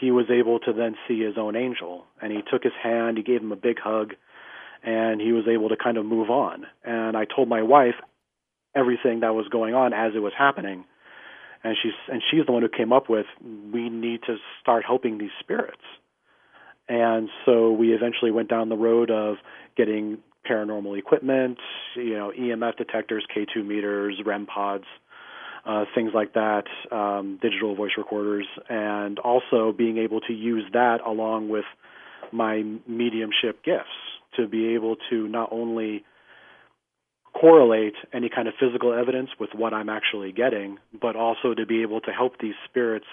he 0.00 0.10
was 0.10 0.26
able 0.30 0.60
to 0.60 0.72
then 0.72 0.96
see 1.06 1.20
his 1.20 1.36
own 1.36 1.56
angel. 1.56 2.04
And 2.22 2.32
he 2.32 2.40
took 2.50 2.62
his 2.62 2.72
hand, 2.82 3.16
he 3.16 3.22
gave 3.22 3.40
him 3.40 3.52
a 3.52 3.56
big 3.56 3.78
hug, 3.82 4.14
and 4.82 5.20
he 5.20 5.32
was 5.32 5.44
able 5.48 5.68
to 5.70 5.76
kind 5.76 5.96
of 5.96 6.04
move 6.06 6.30
on. 6.30 6.66
And 6.84 7.16
I 7.16 7.24
told 7.24 7.48
my 7.48 7.62
wife 7.62 7.94
everything 8.74 9.20
that 9.20 9.34
was 9.34 9.48
going 9.48 9.74
on 9.74 9.92
as 9.92 10.12
it 10.14 10.20
was 10.20 10.32
happening. 10.36 10.84
and 11.64 11.76
she's 11.82 11.92
and 12.08 12.22
she's 12.30 12.46
the 12.46 12.52
one 12.52 12.62
who 12.62 12.68
came 12.68 12.92
up 12.92 13.08
with 13.08 13.26
we 13.72 13.88
need 13.88 14.22
to 14.22 14.36
start 14.60 14.84
helping 14.84 15.18
these 15.18 15.34
spirits. 15.40 15.82
And 16.88 17.28
so 17.44 17.72
we 17.72 17.92
eventually 17.92 18.30
went 18.30 18.48
down 18.48 18.68
the 18.68 18.76
road 18.76 19.10
of 19.10 19.36
getting 19.76 20.18
paranormal 20.48 20.98
equipment, 20.98 21.58
you 21.94 22.14
know, 22.14 22.32
EMF 22.38 22.76
detectors, 22.76 23.26
K2 23.36 23.66
meters, 23.66 24.18
REM 24.24 24.46
pods, 24.46 24.84
uh, 25.66 25.84
things 25.94 26.12
like 26.14 26.32
that, 26.32 26.64
um, 26.90 27.38
digital 27.42 27.74
voice 27.74 27.90
recorders, 27.98 28.46
and 28.70 29.18
also 29.18 29.72
being 29.76 29.98
able 29.98 30.20
to 30.20 30.32
use 30.32 30.64
that 30.72 31.00
along 31.04 31.50
with 31.50 31.66
my 32.32 32.64
mediumship 32.86 33.62
gifts 33.62 34.17
to 34.36 34.46
be 34.46 34.74
able 34.74 34.96
to 35.10 35.28
not 35.28 35.50
only 35.52 36.04
correlate 37.32 37.94
any 38.12 38.28
kind 38.28 38.48
of 38.48 38.54
physical 38.58 38.92
evidence 38.92 39.30
with 39.38 39.50
what 39.54 39.72
I'm 39.72 39.88
actually 39.88 40.32
getting, 40.32 40.78
but 41.00 41.16
also 41.16 41.54
to 41.54 41.66
be 41.66 41.82
able 41.82 42.00
to 42.02 42.10
help 42.10 42.38
these 42.40 42.54
spirits 42.68 43.06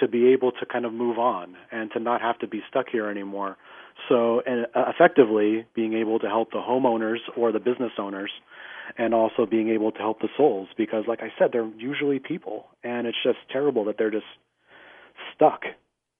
to 0.00 0.08
be 0.08 0.32
able 0.32 0.52
to 0.52 0.66
kind 0.66 0.84
of 0.84 0.92
move 0.92 1.18
on 1.18 1.54
and 1.70 1.90
to 1.92 2.00
not 2.00 2.22
have 2.22 2.38
to 2.40 2.46
be 2.46 2.62
stuck 2.68 2.86
here 2.90 3.08
anymore. 3.08 3.56
So, 4.08 4.42
and 4.44 4.66
uh, 4.74 4.84
effectively 4.88 5.66
being 5.74 5.94
able 5.94 6.18
to 6.20 6.26
help 6.26 6.50
the 6.50 6.58
homeowners 6.58 7.18
or 7.36 7.52
the 7.52 7.60
business 7.60 7.92
owners 7.98 8.30
and 8.98 9.14
also 9.14 9.46
being 9.46 9.68
able 9.68 9.92
to 9.92 9.98
help 9.98 10.20
the 10.20 10.28
souls 10.36 10.68
because 10.76 11.04
like 11.06 11.20
I 11.22 11.32
said 11.38 11.50
they're 11.52 11.70
usually 11.76 12.18
people 12.18 12.66
and 12.82 13.06
it's 13.06 13.16
just 13.22 13.38
terrible 13.50 13.84
that 13.84 13.96
they're 13.96 14.10
just 14.10 14.26
stuck 15.34 15.62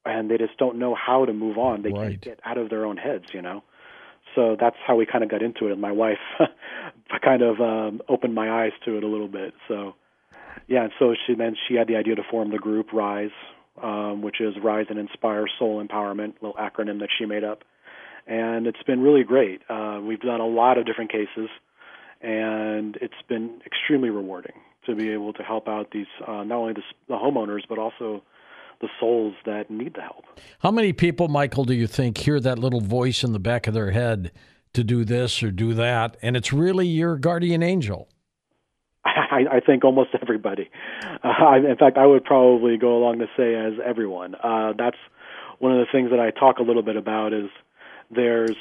and 0.04 0.30
they 0.30 0.38
just 0.38 0.56
don't 0.58 0.78
know 0.78 0.94
how 0.94 1.24
to 1.24 1.32
move 1.32 1.58
on. 1.58 1.82
They 1.82 1.90
right. 1.90 2.10
can't 2.10 2.20
get 2.20 2.40
out 2.44 2.58
of 2.58 2.70
their 2.70 2.84
own 2.84 2.96
heads, 2.96 3.24
you 3.32 3.42
know. 3.42 3.62
So 4.34 4.56
that's 4.58 4.76
how 4.86 4.96
we 4.96 5.06
kind 5.06 5.24
of 5.24 5.30
got 5.30 5.42
into 5.42 5.66
it. 5.68 5.72
And 5.72 5.80
my 5.80 5.92
wife 5.92 6.18
kind 7.24 7.42
of 7.42 7.60
um, 7.60 8.02
opened 8.08 8.34
my 8.34 8.64
eyes 8.64 8.72
to 8.84 8.96
it 8.96 9.04
a 9.04 9.06
little 9.06 9.28
bit. 9.28 9.54
So 9.68 9.94
yeah, 10.68 10.84
and 10.84 10.92
so 10.98 11.14
she 11.26 11.34
then 11.34 11.56
she 11.68 11.74
had 11.74 11.88
the 11.88 11.96
idea 11.96 12.14
to 12.14 12.22
form 12.30 12.50
the 12.50 12.58
group 12.58 12.92
Rise, 12.92 13.30
um, 13.82 14.22
which 14.22 14.40
is 14.40 14.54
Rise 14.62 14.86
and 14.90 14.98
Inspire 14.98 15.46
Soul 15.58 15.84
Empowerment, 15.84 16.34
little 16.40 16.54
acronym 16.54 17.00
that 17.00 17.08
she 17.18 17.26
made 17.26 17.44
up. 17.44 17.64
And 18.26 18.66
it's 18.66 18.82
been 18.84 19.00
really 19.00 19.24
great. 19.24 19.62
Uh, 19.68 20.00
we've 20.02 20.20
done 20.20 20.40
a 20.40 20.46
lot 20.46 20.78
of 20.78 20.86
different 20.86 21.10
cases, 21.10 21.48
and 22.20 22.96
it's 23.00 23.14
been 23.28 23.60
extremely 23.66 24.10
rewarding 24.10 24.54
to 24.86 24.94
be 24.94 25.10
able 25.10 25.32
to 25.32 25.42
help 25.42 25.68
out 25.68 25.90
these 25.92 26.06
uh, 26.26 26.44
not 26.44 26.58
only 26.58 26.72
the, 26.72 26.82
the 27.08 27.14
homeowners 27.14 27.62
but 27.68 27.78
also 27.78 28.22
the 28.82 28.88
souls 29.00 29.34
that 29.46 29.70
need 29.70 29.94
the 29.94 30.02
help. 30.02 30.24
How 30.58 30.70
many 30.70 30.92
people, 30.92 31.28
Michael, 31.28 31.64
do 31.64 31.72
you 31.72 31.86
think 31.86 32.18
hear 32.18 32.38
that 32.40 32.58
little 32.58 32.80
voice 32.80 33.24
in 33.24 33.32
the 33.32 33.38
back 33.38 33.66
of 33.66 33.72
their 33.72 33.92
head 33.92 34.32
to 34.74 34.84
do 34.84 35.04
this 35.04 35.42
or 35.42 35.50
do 35.50 35.72
that, 35.74 36.18
and 36.20 36.36
it's 36.36 36.52
really 36.52 36.86
your 36.86 37.16
guardian 37.16 37.62
angel? 37.62 38.08
I, 39.04 39.44
I 39.50 39.60
think 39.60 39.84
almost 39.84 40.10
everybody. 40.20 40.68
Uh, 41.24 41.28
I, 41.28 41.56
in 41.58 41.76
fact, 41.78 41.96
I 41.96 42.06
would 42.06 42.24
probably 42.24 42.76
go 42.76 42.98
along 42.98 43.20
to 43.20 43.26
say 43.36 43.54
as 43.54 43.74
everyone. 43.84 44.34
Uh, 44.34 44.72
that's 44.76 44.98
one 45.58 45.72
of 45.72 45.78
the 45.78 45.86
things 45.90 46.10
that 46.10 46.20
I 46.20 46.30
talk 46.30 46.58
a 46.58 46.62
little 46.62 46.82
bit 46.82 46.96
about. 46.96 47.32
Is 47.32 47.48
there's 48.10 48.56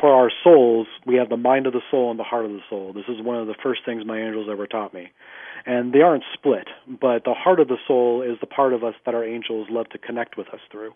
for 0.00 0.12
our 0.12 0.30
souls, 0.42 0.86
we 1.06 1.16
have 1.16 1.28
the 1.28 1.36
mind 1.36 1.66
of 1.66 1.72
the 1.72 1.82
soul 1.90 2.10
and 2.10 2.18
the 2.18 2.24
heart 2.24 2.44
of 2.44 2.52
the 2.52 2.60
soul. 2.68 2.92
This 2.92 3.04
is 3.08 3.22
one 3.22 3.36
of 3.36 3.46
the 3.46 3.54
first 3.62 3.80
things 3.84 4.04
my 4.06 4.18
angels 4.18 4.48
ever 4.50 4.66
taught 4.66 4.94
me. 4.94 5.10
And 5.64 5.92
they 5.92 6.00
aren't 6.00 6.24
split, 6.32 6.68
but 6.86 7.24
the 7.24 7.34
heart 7.34 7.60
of 7.60 7.68
the 7.68 7.78
soul 7.86 8.22
is 8.22 8.38
the 8.40 8.46
part 8.46 8.72
of 8.72 8.84
us 8.84 8.94
that 9.04 9.14
our 9.14 9.24
angels 9.24 9.68
love 9.70 9.88
to 9.90 9.98
connect 9.98 10.36
with 10.36 10.48
us 10.48 10.60
through. 10.70 10.92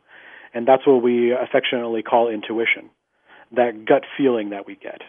And 0.55 0.67
that's 0.67 0.87
what 0.87 1.03
we 1.03 1.33
affectionately 1.33 2.03
call 2.03 2.29
intuition, 2.29 2.91
that 3.53 3.85
gut 3.85 4.05
feeling 4.17 4.51
that 4.51 4.67
we 4.67 4.77
get. 4.77 5.03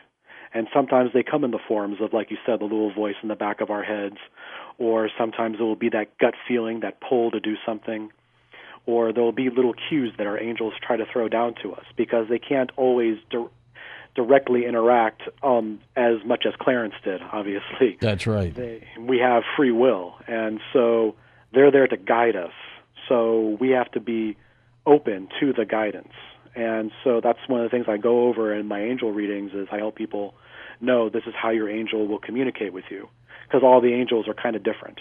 And 0.53 0.67
sometimes 0.73 1.11
they 1.13 1.23
come 1.23 1.43
in 1.43 1.51
the 1.51 1.59
forms 1.65 1.97
of, 2.01 2.11
like 2.13 2.29
you 2.29 2.37
said, 2.45 2.59
the 2.59 2.65
little 2.65 2.93
voice 2.93 3.15
in 3.23 3.29
the 3.29 3.35
back 3.35 3.61
of 3.61 3.69
our 3.69 3.83
heads, 3.83 4.17
or 4.77 5.09
sometimes 5.17 5.57
it 5.59 5.63
will 5.63 5.75
be 5.75 5.89
that 5.89 6.17
gut 6.19 6.33
feeling, 6.47 6.81
that 6.81 6.99
pull 6.99 7.31
to 7.31 7.39
do 7.39 7.55
something, 7.65 8.09
or 8.85 9.13
there 9.13 9.23
will 9.23 9.31
be 9.31 9.49
little 9.49 9.73
cues 9.89 10.13
that 10.17 10.27
our 10.27 10.39
angels 10.39 10.73
try 10.85 10.97
to 10.97 11.05
throw 11.11 11.29
down 11.29 11.55
to 11.63 11.73
us 11.73 11.85
because 11.95 12.27
they 12.29 12.39
can't 12.39 12.71
always 12.75 13.17
directly 14.15 14.65
interact 14.65 15.21
um, 15.41 15.79
as 15.95 16.15
much 16.25 16.45
as 16.45 16.53
Clarence 16.59 16.95
did, 17.03 17.21
obviously. 17.21 17.97
That's 17.99 18.27
right. 18.27 18.53
They, 18.53 18.87
we 18.99 19.19
have 19.19 19.43
free 19.55 19.71
will, 19.71 20.15
and 20.27 20.59
so 20.73 21.15
they're 21.53 21.71
there 21.71 21.87
to 21.87 21.97
guide 21.97 22.35
us. 22.35 22.51
So 23.07 23.57
we 23.59 23.69
have 23.71 23.91
to 23.91 23.99
be 23.99 24.37
open 24.85 25.29
to 25.39 25.53
the 25.53 25.65
guidance. 25.65 26.13
And 26.55 26.91
so 27.03 27.21
that's 27.23 27.39
one 27.47 27.61
of 27.61 27.65
the 27.65 27.69
things 27.69 27.85
I 27.87 27.97
go 27.97 28.27
over 28.27 28.53
in 28.53 28.67
my 28.67 28.81
angel 28.81 29.11
readings 29.11 29.51
is 29.53 29.67
I 29.71 29.77
help 29.77 29.95
people 29.95 30.33
know 30.81 31.09
this 31.09 31.23
is 31.25 31.33
how 31.39 31.49
your 31.51 31.69
angel 31.69 32.07
will 32.07 32.19
communicate 32.19 32.73
with 32.73 32.85
you 32.89 33.07
because 33.47 33.63
all 33.63 33.81
the 33.81 33.93
angels 33.93 34.27
are 34.27 34.33
kind 34.33 34.55
of 34.55 34.63
different. 34.63 34.99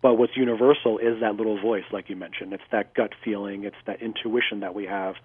But 0.00 0.14
what's 0.14 0.36
universal 0.36 0.98
is 0.98 1.20
that 1.20 1.34
little 1.34 1.60
voice, 1.60 1.84
like 1.92 2.08
you 2.08 2.16
mentioned. 2.16 2.52
It's 2.52 2.62
that 2.70 2.94
gut 2.94 3.12
feeling, 3.24 3.64
it's 3.64 3.76
that 3.86 4.00
intuition 4.00 4.60
that 4.60 4.74
we 4.74 4.86
have. 4.86 5.16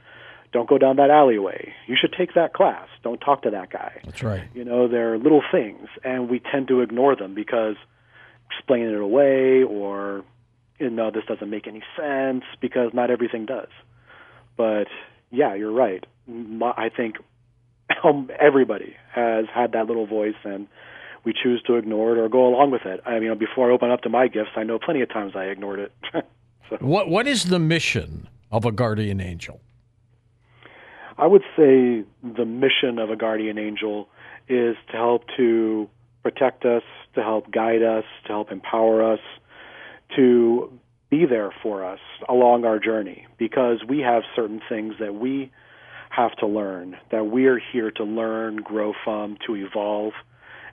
Don't 0.53 0.69
go 0.69 0.77
down 0.77 0.97
that 0.97 1.09
alleyway. 1.09 1.73
You 1.87 1.95
should 1.99 2.13
take 2.15 2.35
that 2.35 2.53
class. 2.53 2.87
Don't 3.03 3.19
talk 3.19 3.41
to 3.41 3.49
that 3.49 3.71
guy. 3.71 3.99
That's 4.05 4.21
right. 4.21 4.43
You 4.53 4.63
know, 4.63 4.87
there 4.87 5.13
are 5.13 5.17
little 5.17 5.41
things, 5.51 5.89
and 6.03 6.29
we 6.29 6.39
tend 6.39 6.67
to 6.67 6.81
ignore 6.81 7.15
them 7.15 7.33
because 7.33 7.75
explaining 8.51 8.89
it 8.89 9.01
away 9.01 9.63
or, 9.63 10.23
you 10.79 10.91
know, 10.91 11.09
this 11.09 11.23
doesn't 11.27 11.49
make 11.49 11.67
any 11.67 11.81
sense 11.97 12.43
because 12.61 12.91
not 12.93 13.09
everything 13.09 13.47
does. 13.47 13.69
But 14.55 14.85
yeah, 15.31 15.55
you're 15.55 15.71
right. 15.71 16.05
I 16.29 16.89
think 16.95 17.15
um, 18.03 18.29
everybody 18.39 18.95
has 19.11 19.45
had 19.53 19.71
that 19.71 19.87
little 19.87 20.05
voice, 20.05 20.35
and 20.43 20.67
we 21.25 21.33
choose 21.33 21.63
to 21.63 21.75
ignore 21.75 22.15
it 22.15 22.19
or 22.19 22.29
go 22.29 22.47
along 22.47 22.69
with 22.69 22.85
it. 22.85 23.01
I 23.07 23.19
mean, 23.19 23.35
before 23.39 23.71
I 23.71 23.73
open 23.73 23.89
up 23.89 24.01
to 24.01 24.09
my 24.09 24.27
gifts, 24.27 24.51
I 24.55 24.63
know 24.63 24.77
plenty 24.77 25.01
of 25.01 25.09
times 25.09 25.33
I 25.35 25.45
ignored 25.45 25.79
it. 25.79 25.91
so. 26.69 26.77
What 26.79 27.09
What 27.09 27.27
is 27.27 27.45
the 27.45 27.59
mission 27.59 28.29
of 28.51 28.65
a 28.65 28.71
guardian 28.71 29.19
angel? 29.19 29.59
I 31.17 31.27
would 31.27 31.43
say 31.55 32.03
the 32.23 32.45
mission 32.45 32.99
of 32.99 33.09
a 33.09 33.15
guardian 33.15 33.57
angel 33.57 34.07
is 34.49 34.75
to 34.91 34.97
help 34.97 35.23
to 35.37 35.89
protect 36.23 36.65
us, 36.65 36.83
to 37.15 37.21
help 37.21 37.51
guide 37.51 37.83
us, 37.83 38.05
to 38.25 38.29
help 38.29 38.51
empower 38.51 39.13
us, 39.13 39.19
to 40.15 40.71
be 41.09 41.25
there 41.25 41.53
for 41.61 41.85
us 41.85 41.99
along 42.27 42.65
our 42.65 42.79
journey 42.79 43.27
because 43.37 43.83
we 43.87 43.99
have 43.99 44.23
certain 44.35 44.61
things 44.67 44.95
that 44.99 45.13
we 45.13 45.51
have 46.09 46.35
to 46.37 46.47
learn, 46.47 46.95
that 47.11 47.25
we're 47.25 47.59
here 47.71 47.91
to 47.91 48.03
learn, 48.03 48.57
grow 48.57 48.93
from, 49.03 49.37
to 49.45 49.55
evolve, 49.55 50.13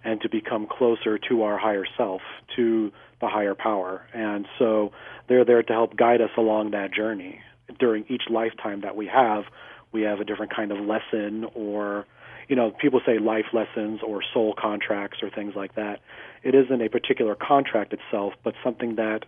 and 0.04 0.20
to 0.22 0.28
become 0.28 0.66
closer 0.66 1.18
to 1.18 1.42
our 1.42 1.58
higher 1.58 1.84
self, 1.96 2.22
to 2.56 2.90
the 3.20 3.28
higher 3.28 3.54
power. 3.54 4.02
And 4.14 4.46
so 4.58 4.92
they're 5.28 5.44
there 5.44 5.62
to 5.62 5.72
help 5.72 5.96
guide 5.96 6.20
us 6.20 6.30
along 6.36 6.70
that 6.70 6.92
journey. 6.92 7.40
During 7.78 8.04
each 8.08 8.24
lifetime 8.30 8.80
that 8.80 8.96
we 8.96 9.06
have, 9.06 9.44
we 9.92 10.02
have 10.02 10.20
a 10.20 10.24
different 10.24 10.54
kind 10.54 10.72
of 10.72 10.78
lesson 10.78 11.46
or 11.54 12.06
you 12.48 12.56
know, 12.56 12.72
people 12.72 13.00
say 13.06 13.20
life 13.20 13.46
lessons 13.52 14.00
or 14.04 14.22
soul 14.34 14.54
contracts 14.60 15.18
or 15.22 15.30
things 15.30 15.54
like 15.54 15.76
that. 15.76 16.00
It 16.42 16.56
isn't 16.56 16.82
a 16.82 16.88
particular 16.88 17.36
contract 17.36 17.92
itself, 17.92 18.32
but 18.42 18.54
something 18.64 18.96
that 18.96 19.20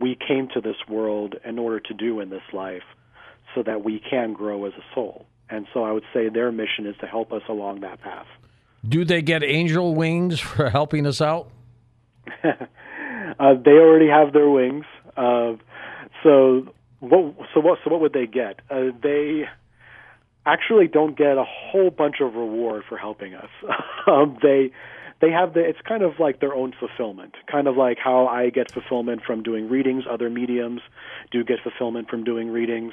we 0.00 0.16
came 0.16 0.46
to 0.54 0.60
this 0.60 0.76
world 0.88 1.34
in 1.44 1.58
order 1.58 1.80
to 1.80 1.92
do 1.92 2.20
in 2.20 2.30
this 2.30 2.42
life 2.52 2.84
so 3.52 3.64
that 3.64 3.82
we 3.82 4.00
can 4.08 4.32
grow 4.32 4.64
as 4.64 4.74
a 4.74 4.94
soul. 4.94 5.26
And 5.50 5.66
so 5.74 5.82
I 5.82 5.90
would 5.90 6.04
say 6.14 6.28
their 6.28 6.52
mission 6.52 6.86
is 6.86 6.94
to 7.00 7.06
help 7.06 7.32
us 7.32 7.42
along 7.48 7.80
that 7.80 8.00
path. 8.00 8.26
Do 8.88 9.04
they 9.04 9.22
get 9.22 9.42
angel 9.42 9.96
wings 9.96 10.38
for 10.38 10.70
helping 10.70 11.04
us 11.04 11.20
out? 11.20 11.50
uh, 12.44 12.52
they 13.64 13.72
already 13.72 14.08
have 14.08 14.32
their 14.32 14.48
wings. 14.48 14.84
Uh, 15.16 15.54
so 16.22 16.68
what? 17.00 17.34
So 17.54 17.60
what? 17.60 17.78
So 17.82 17.90
what 17.90 18.00
would 18.00 18.12
they 18.12 18.26
get? 18.26 18.60
Uh, 18.70 18.90
they 19.02 19.46
actually 20.52 20.88
don't 20.88 21.16
get 21.16 21.36
a 21.36 21.44
whole 21.44 21.90
bunch 21.90 22.16
of 22.20 22.34
reward 22.34 22.84
for 22.88 22.96
helping 22.96 23.34
us. 23.34 23.50
um, 24.06 24.38
they 24.42 24.70
they 25.20 25.30
have 25.30 25.54
the 25.54 25.60
it's 25.60 25.80
kind 25.86 26.02
of 26.02 26.12
like 26.18 26.40
their 26.40 26.54
own 26.54 26.72
fulfillment 26.78 27.34
kind 27.50 27.66
of 27.66 27.76
like 27.76 27.98
how 27.98 28.28
i 28.28 28.50
get 28.50 28.70
fulfillment 28.72 29.22
from 29.26 29.42
doing 29.42 29.68
readings. 29.68 30.04
Other 30.08 30.30
mediums 30.30 30.80
do 31.30 31.44
get 31.44 31.58
fulfillment 31.62 32.08
from 32.08 32.24
doing 32.24 32.50
readings. 32.50 32.92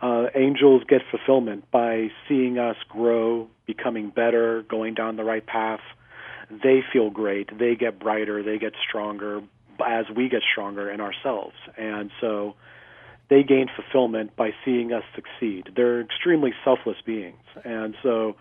Uh, 0.00 0.26
angels 0.34 0.82
get 0.88 1.02
fulfillment 1.10 1.70
by 1.70 2.08
seeing 2.28 2.58
us 2.58 2.76
grow 2.88 3.48
becoming 3.66 4.10
better 4.10 4.62
going 4.62 4.94
down 4.94 5.16
the 5.16 5.24
right 5.24 5.46
path. 5.46 5.80
They 6.50 6.82
feel 6.92 7.10
great. 7.10 7.56
They 7.56 7.76
get 7.76 7.98
brighter. 7.98 8.42
They 8.42 8.58
get 8.58 8.72
stronger 8.88 9.42
as 9.84 10.06
we 10.14 10.28
get 10.28 10.42
stronger 10.50 10.90
in 10.90 11.00
ourselves. 11.00 11.54
And 11.76 12.10
so 12.20 12.54
they 13.32 13.42
gain 13.42 13.66
fulfillment 13.74 14.36
by 14.36 14.50
seeing 14.62 14.92
us 14.92 15.02
succeed 15.14 15.70
they're 15.74 16.02
extremely 16.02 16.52
selfless 16.62 16.98
beings 17.06 17.40
and 17.64 17.94
so 18.02 18.36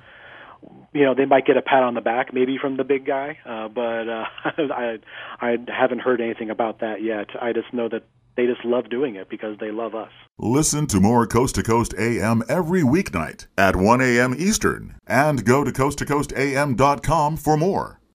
you 0.94 1.06
know 1.06 1.16
they 1.16 1.26
might 1.26 1.46
get 1.46 1.56
a 1.56 1.62
pat 1.62 1.82
on 1.82 1.94
the 1.94 2.02
back 2.02 2.34
maybe 2.34 2.58
from 2.58 2.76
the 2.76 2.84
big 2.84 3.06
guy 3.06 3.38
uh, 3.46 3.70
but 3.70 4.10
uh, 4.10 4.26
I 4.74 4.98
I 5.40 5.58
haven't 5.68 6.00
heard 6.00 6.20
anything 6.20 6.50
about 6.50 6.80
that 6.82 7.02
yet 7.02 7.28
I 7.42 7.54
just 7.54 7.74
know 7.74 7.88
that 7.88 8.04
they 8.36 8.46
just 8.46 8.64
love 8.64 8.90
doing 8.90 9.16
it 9.16 9.30
because 9.30 9.58
they 9.60 9.72
love 9.72 9.94
us. 9.94 10.12
Listen 10.40 10.88
to 10.88 11.00
more 11.00 11.28
Coast 11.28 11.56
to 11.56 11.64
Coast 11.64 11.94
AM 11.98 12.44
every 12.48 12.82
weeknight 12.82 13.48
at 13.58 13.76
1 13.76 14.02
a.m. 14.02 14.34
Eastern 14.38 14.96
and 15.06 15.46
go 15.46 15.64
to 15.64 15.72
coasttocoastam.com 15.72 17.38
for 17.38 17.58
more. 17.58 18.01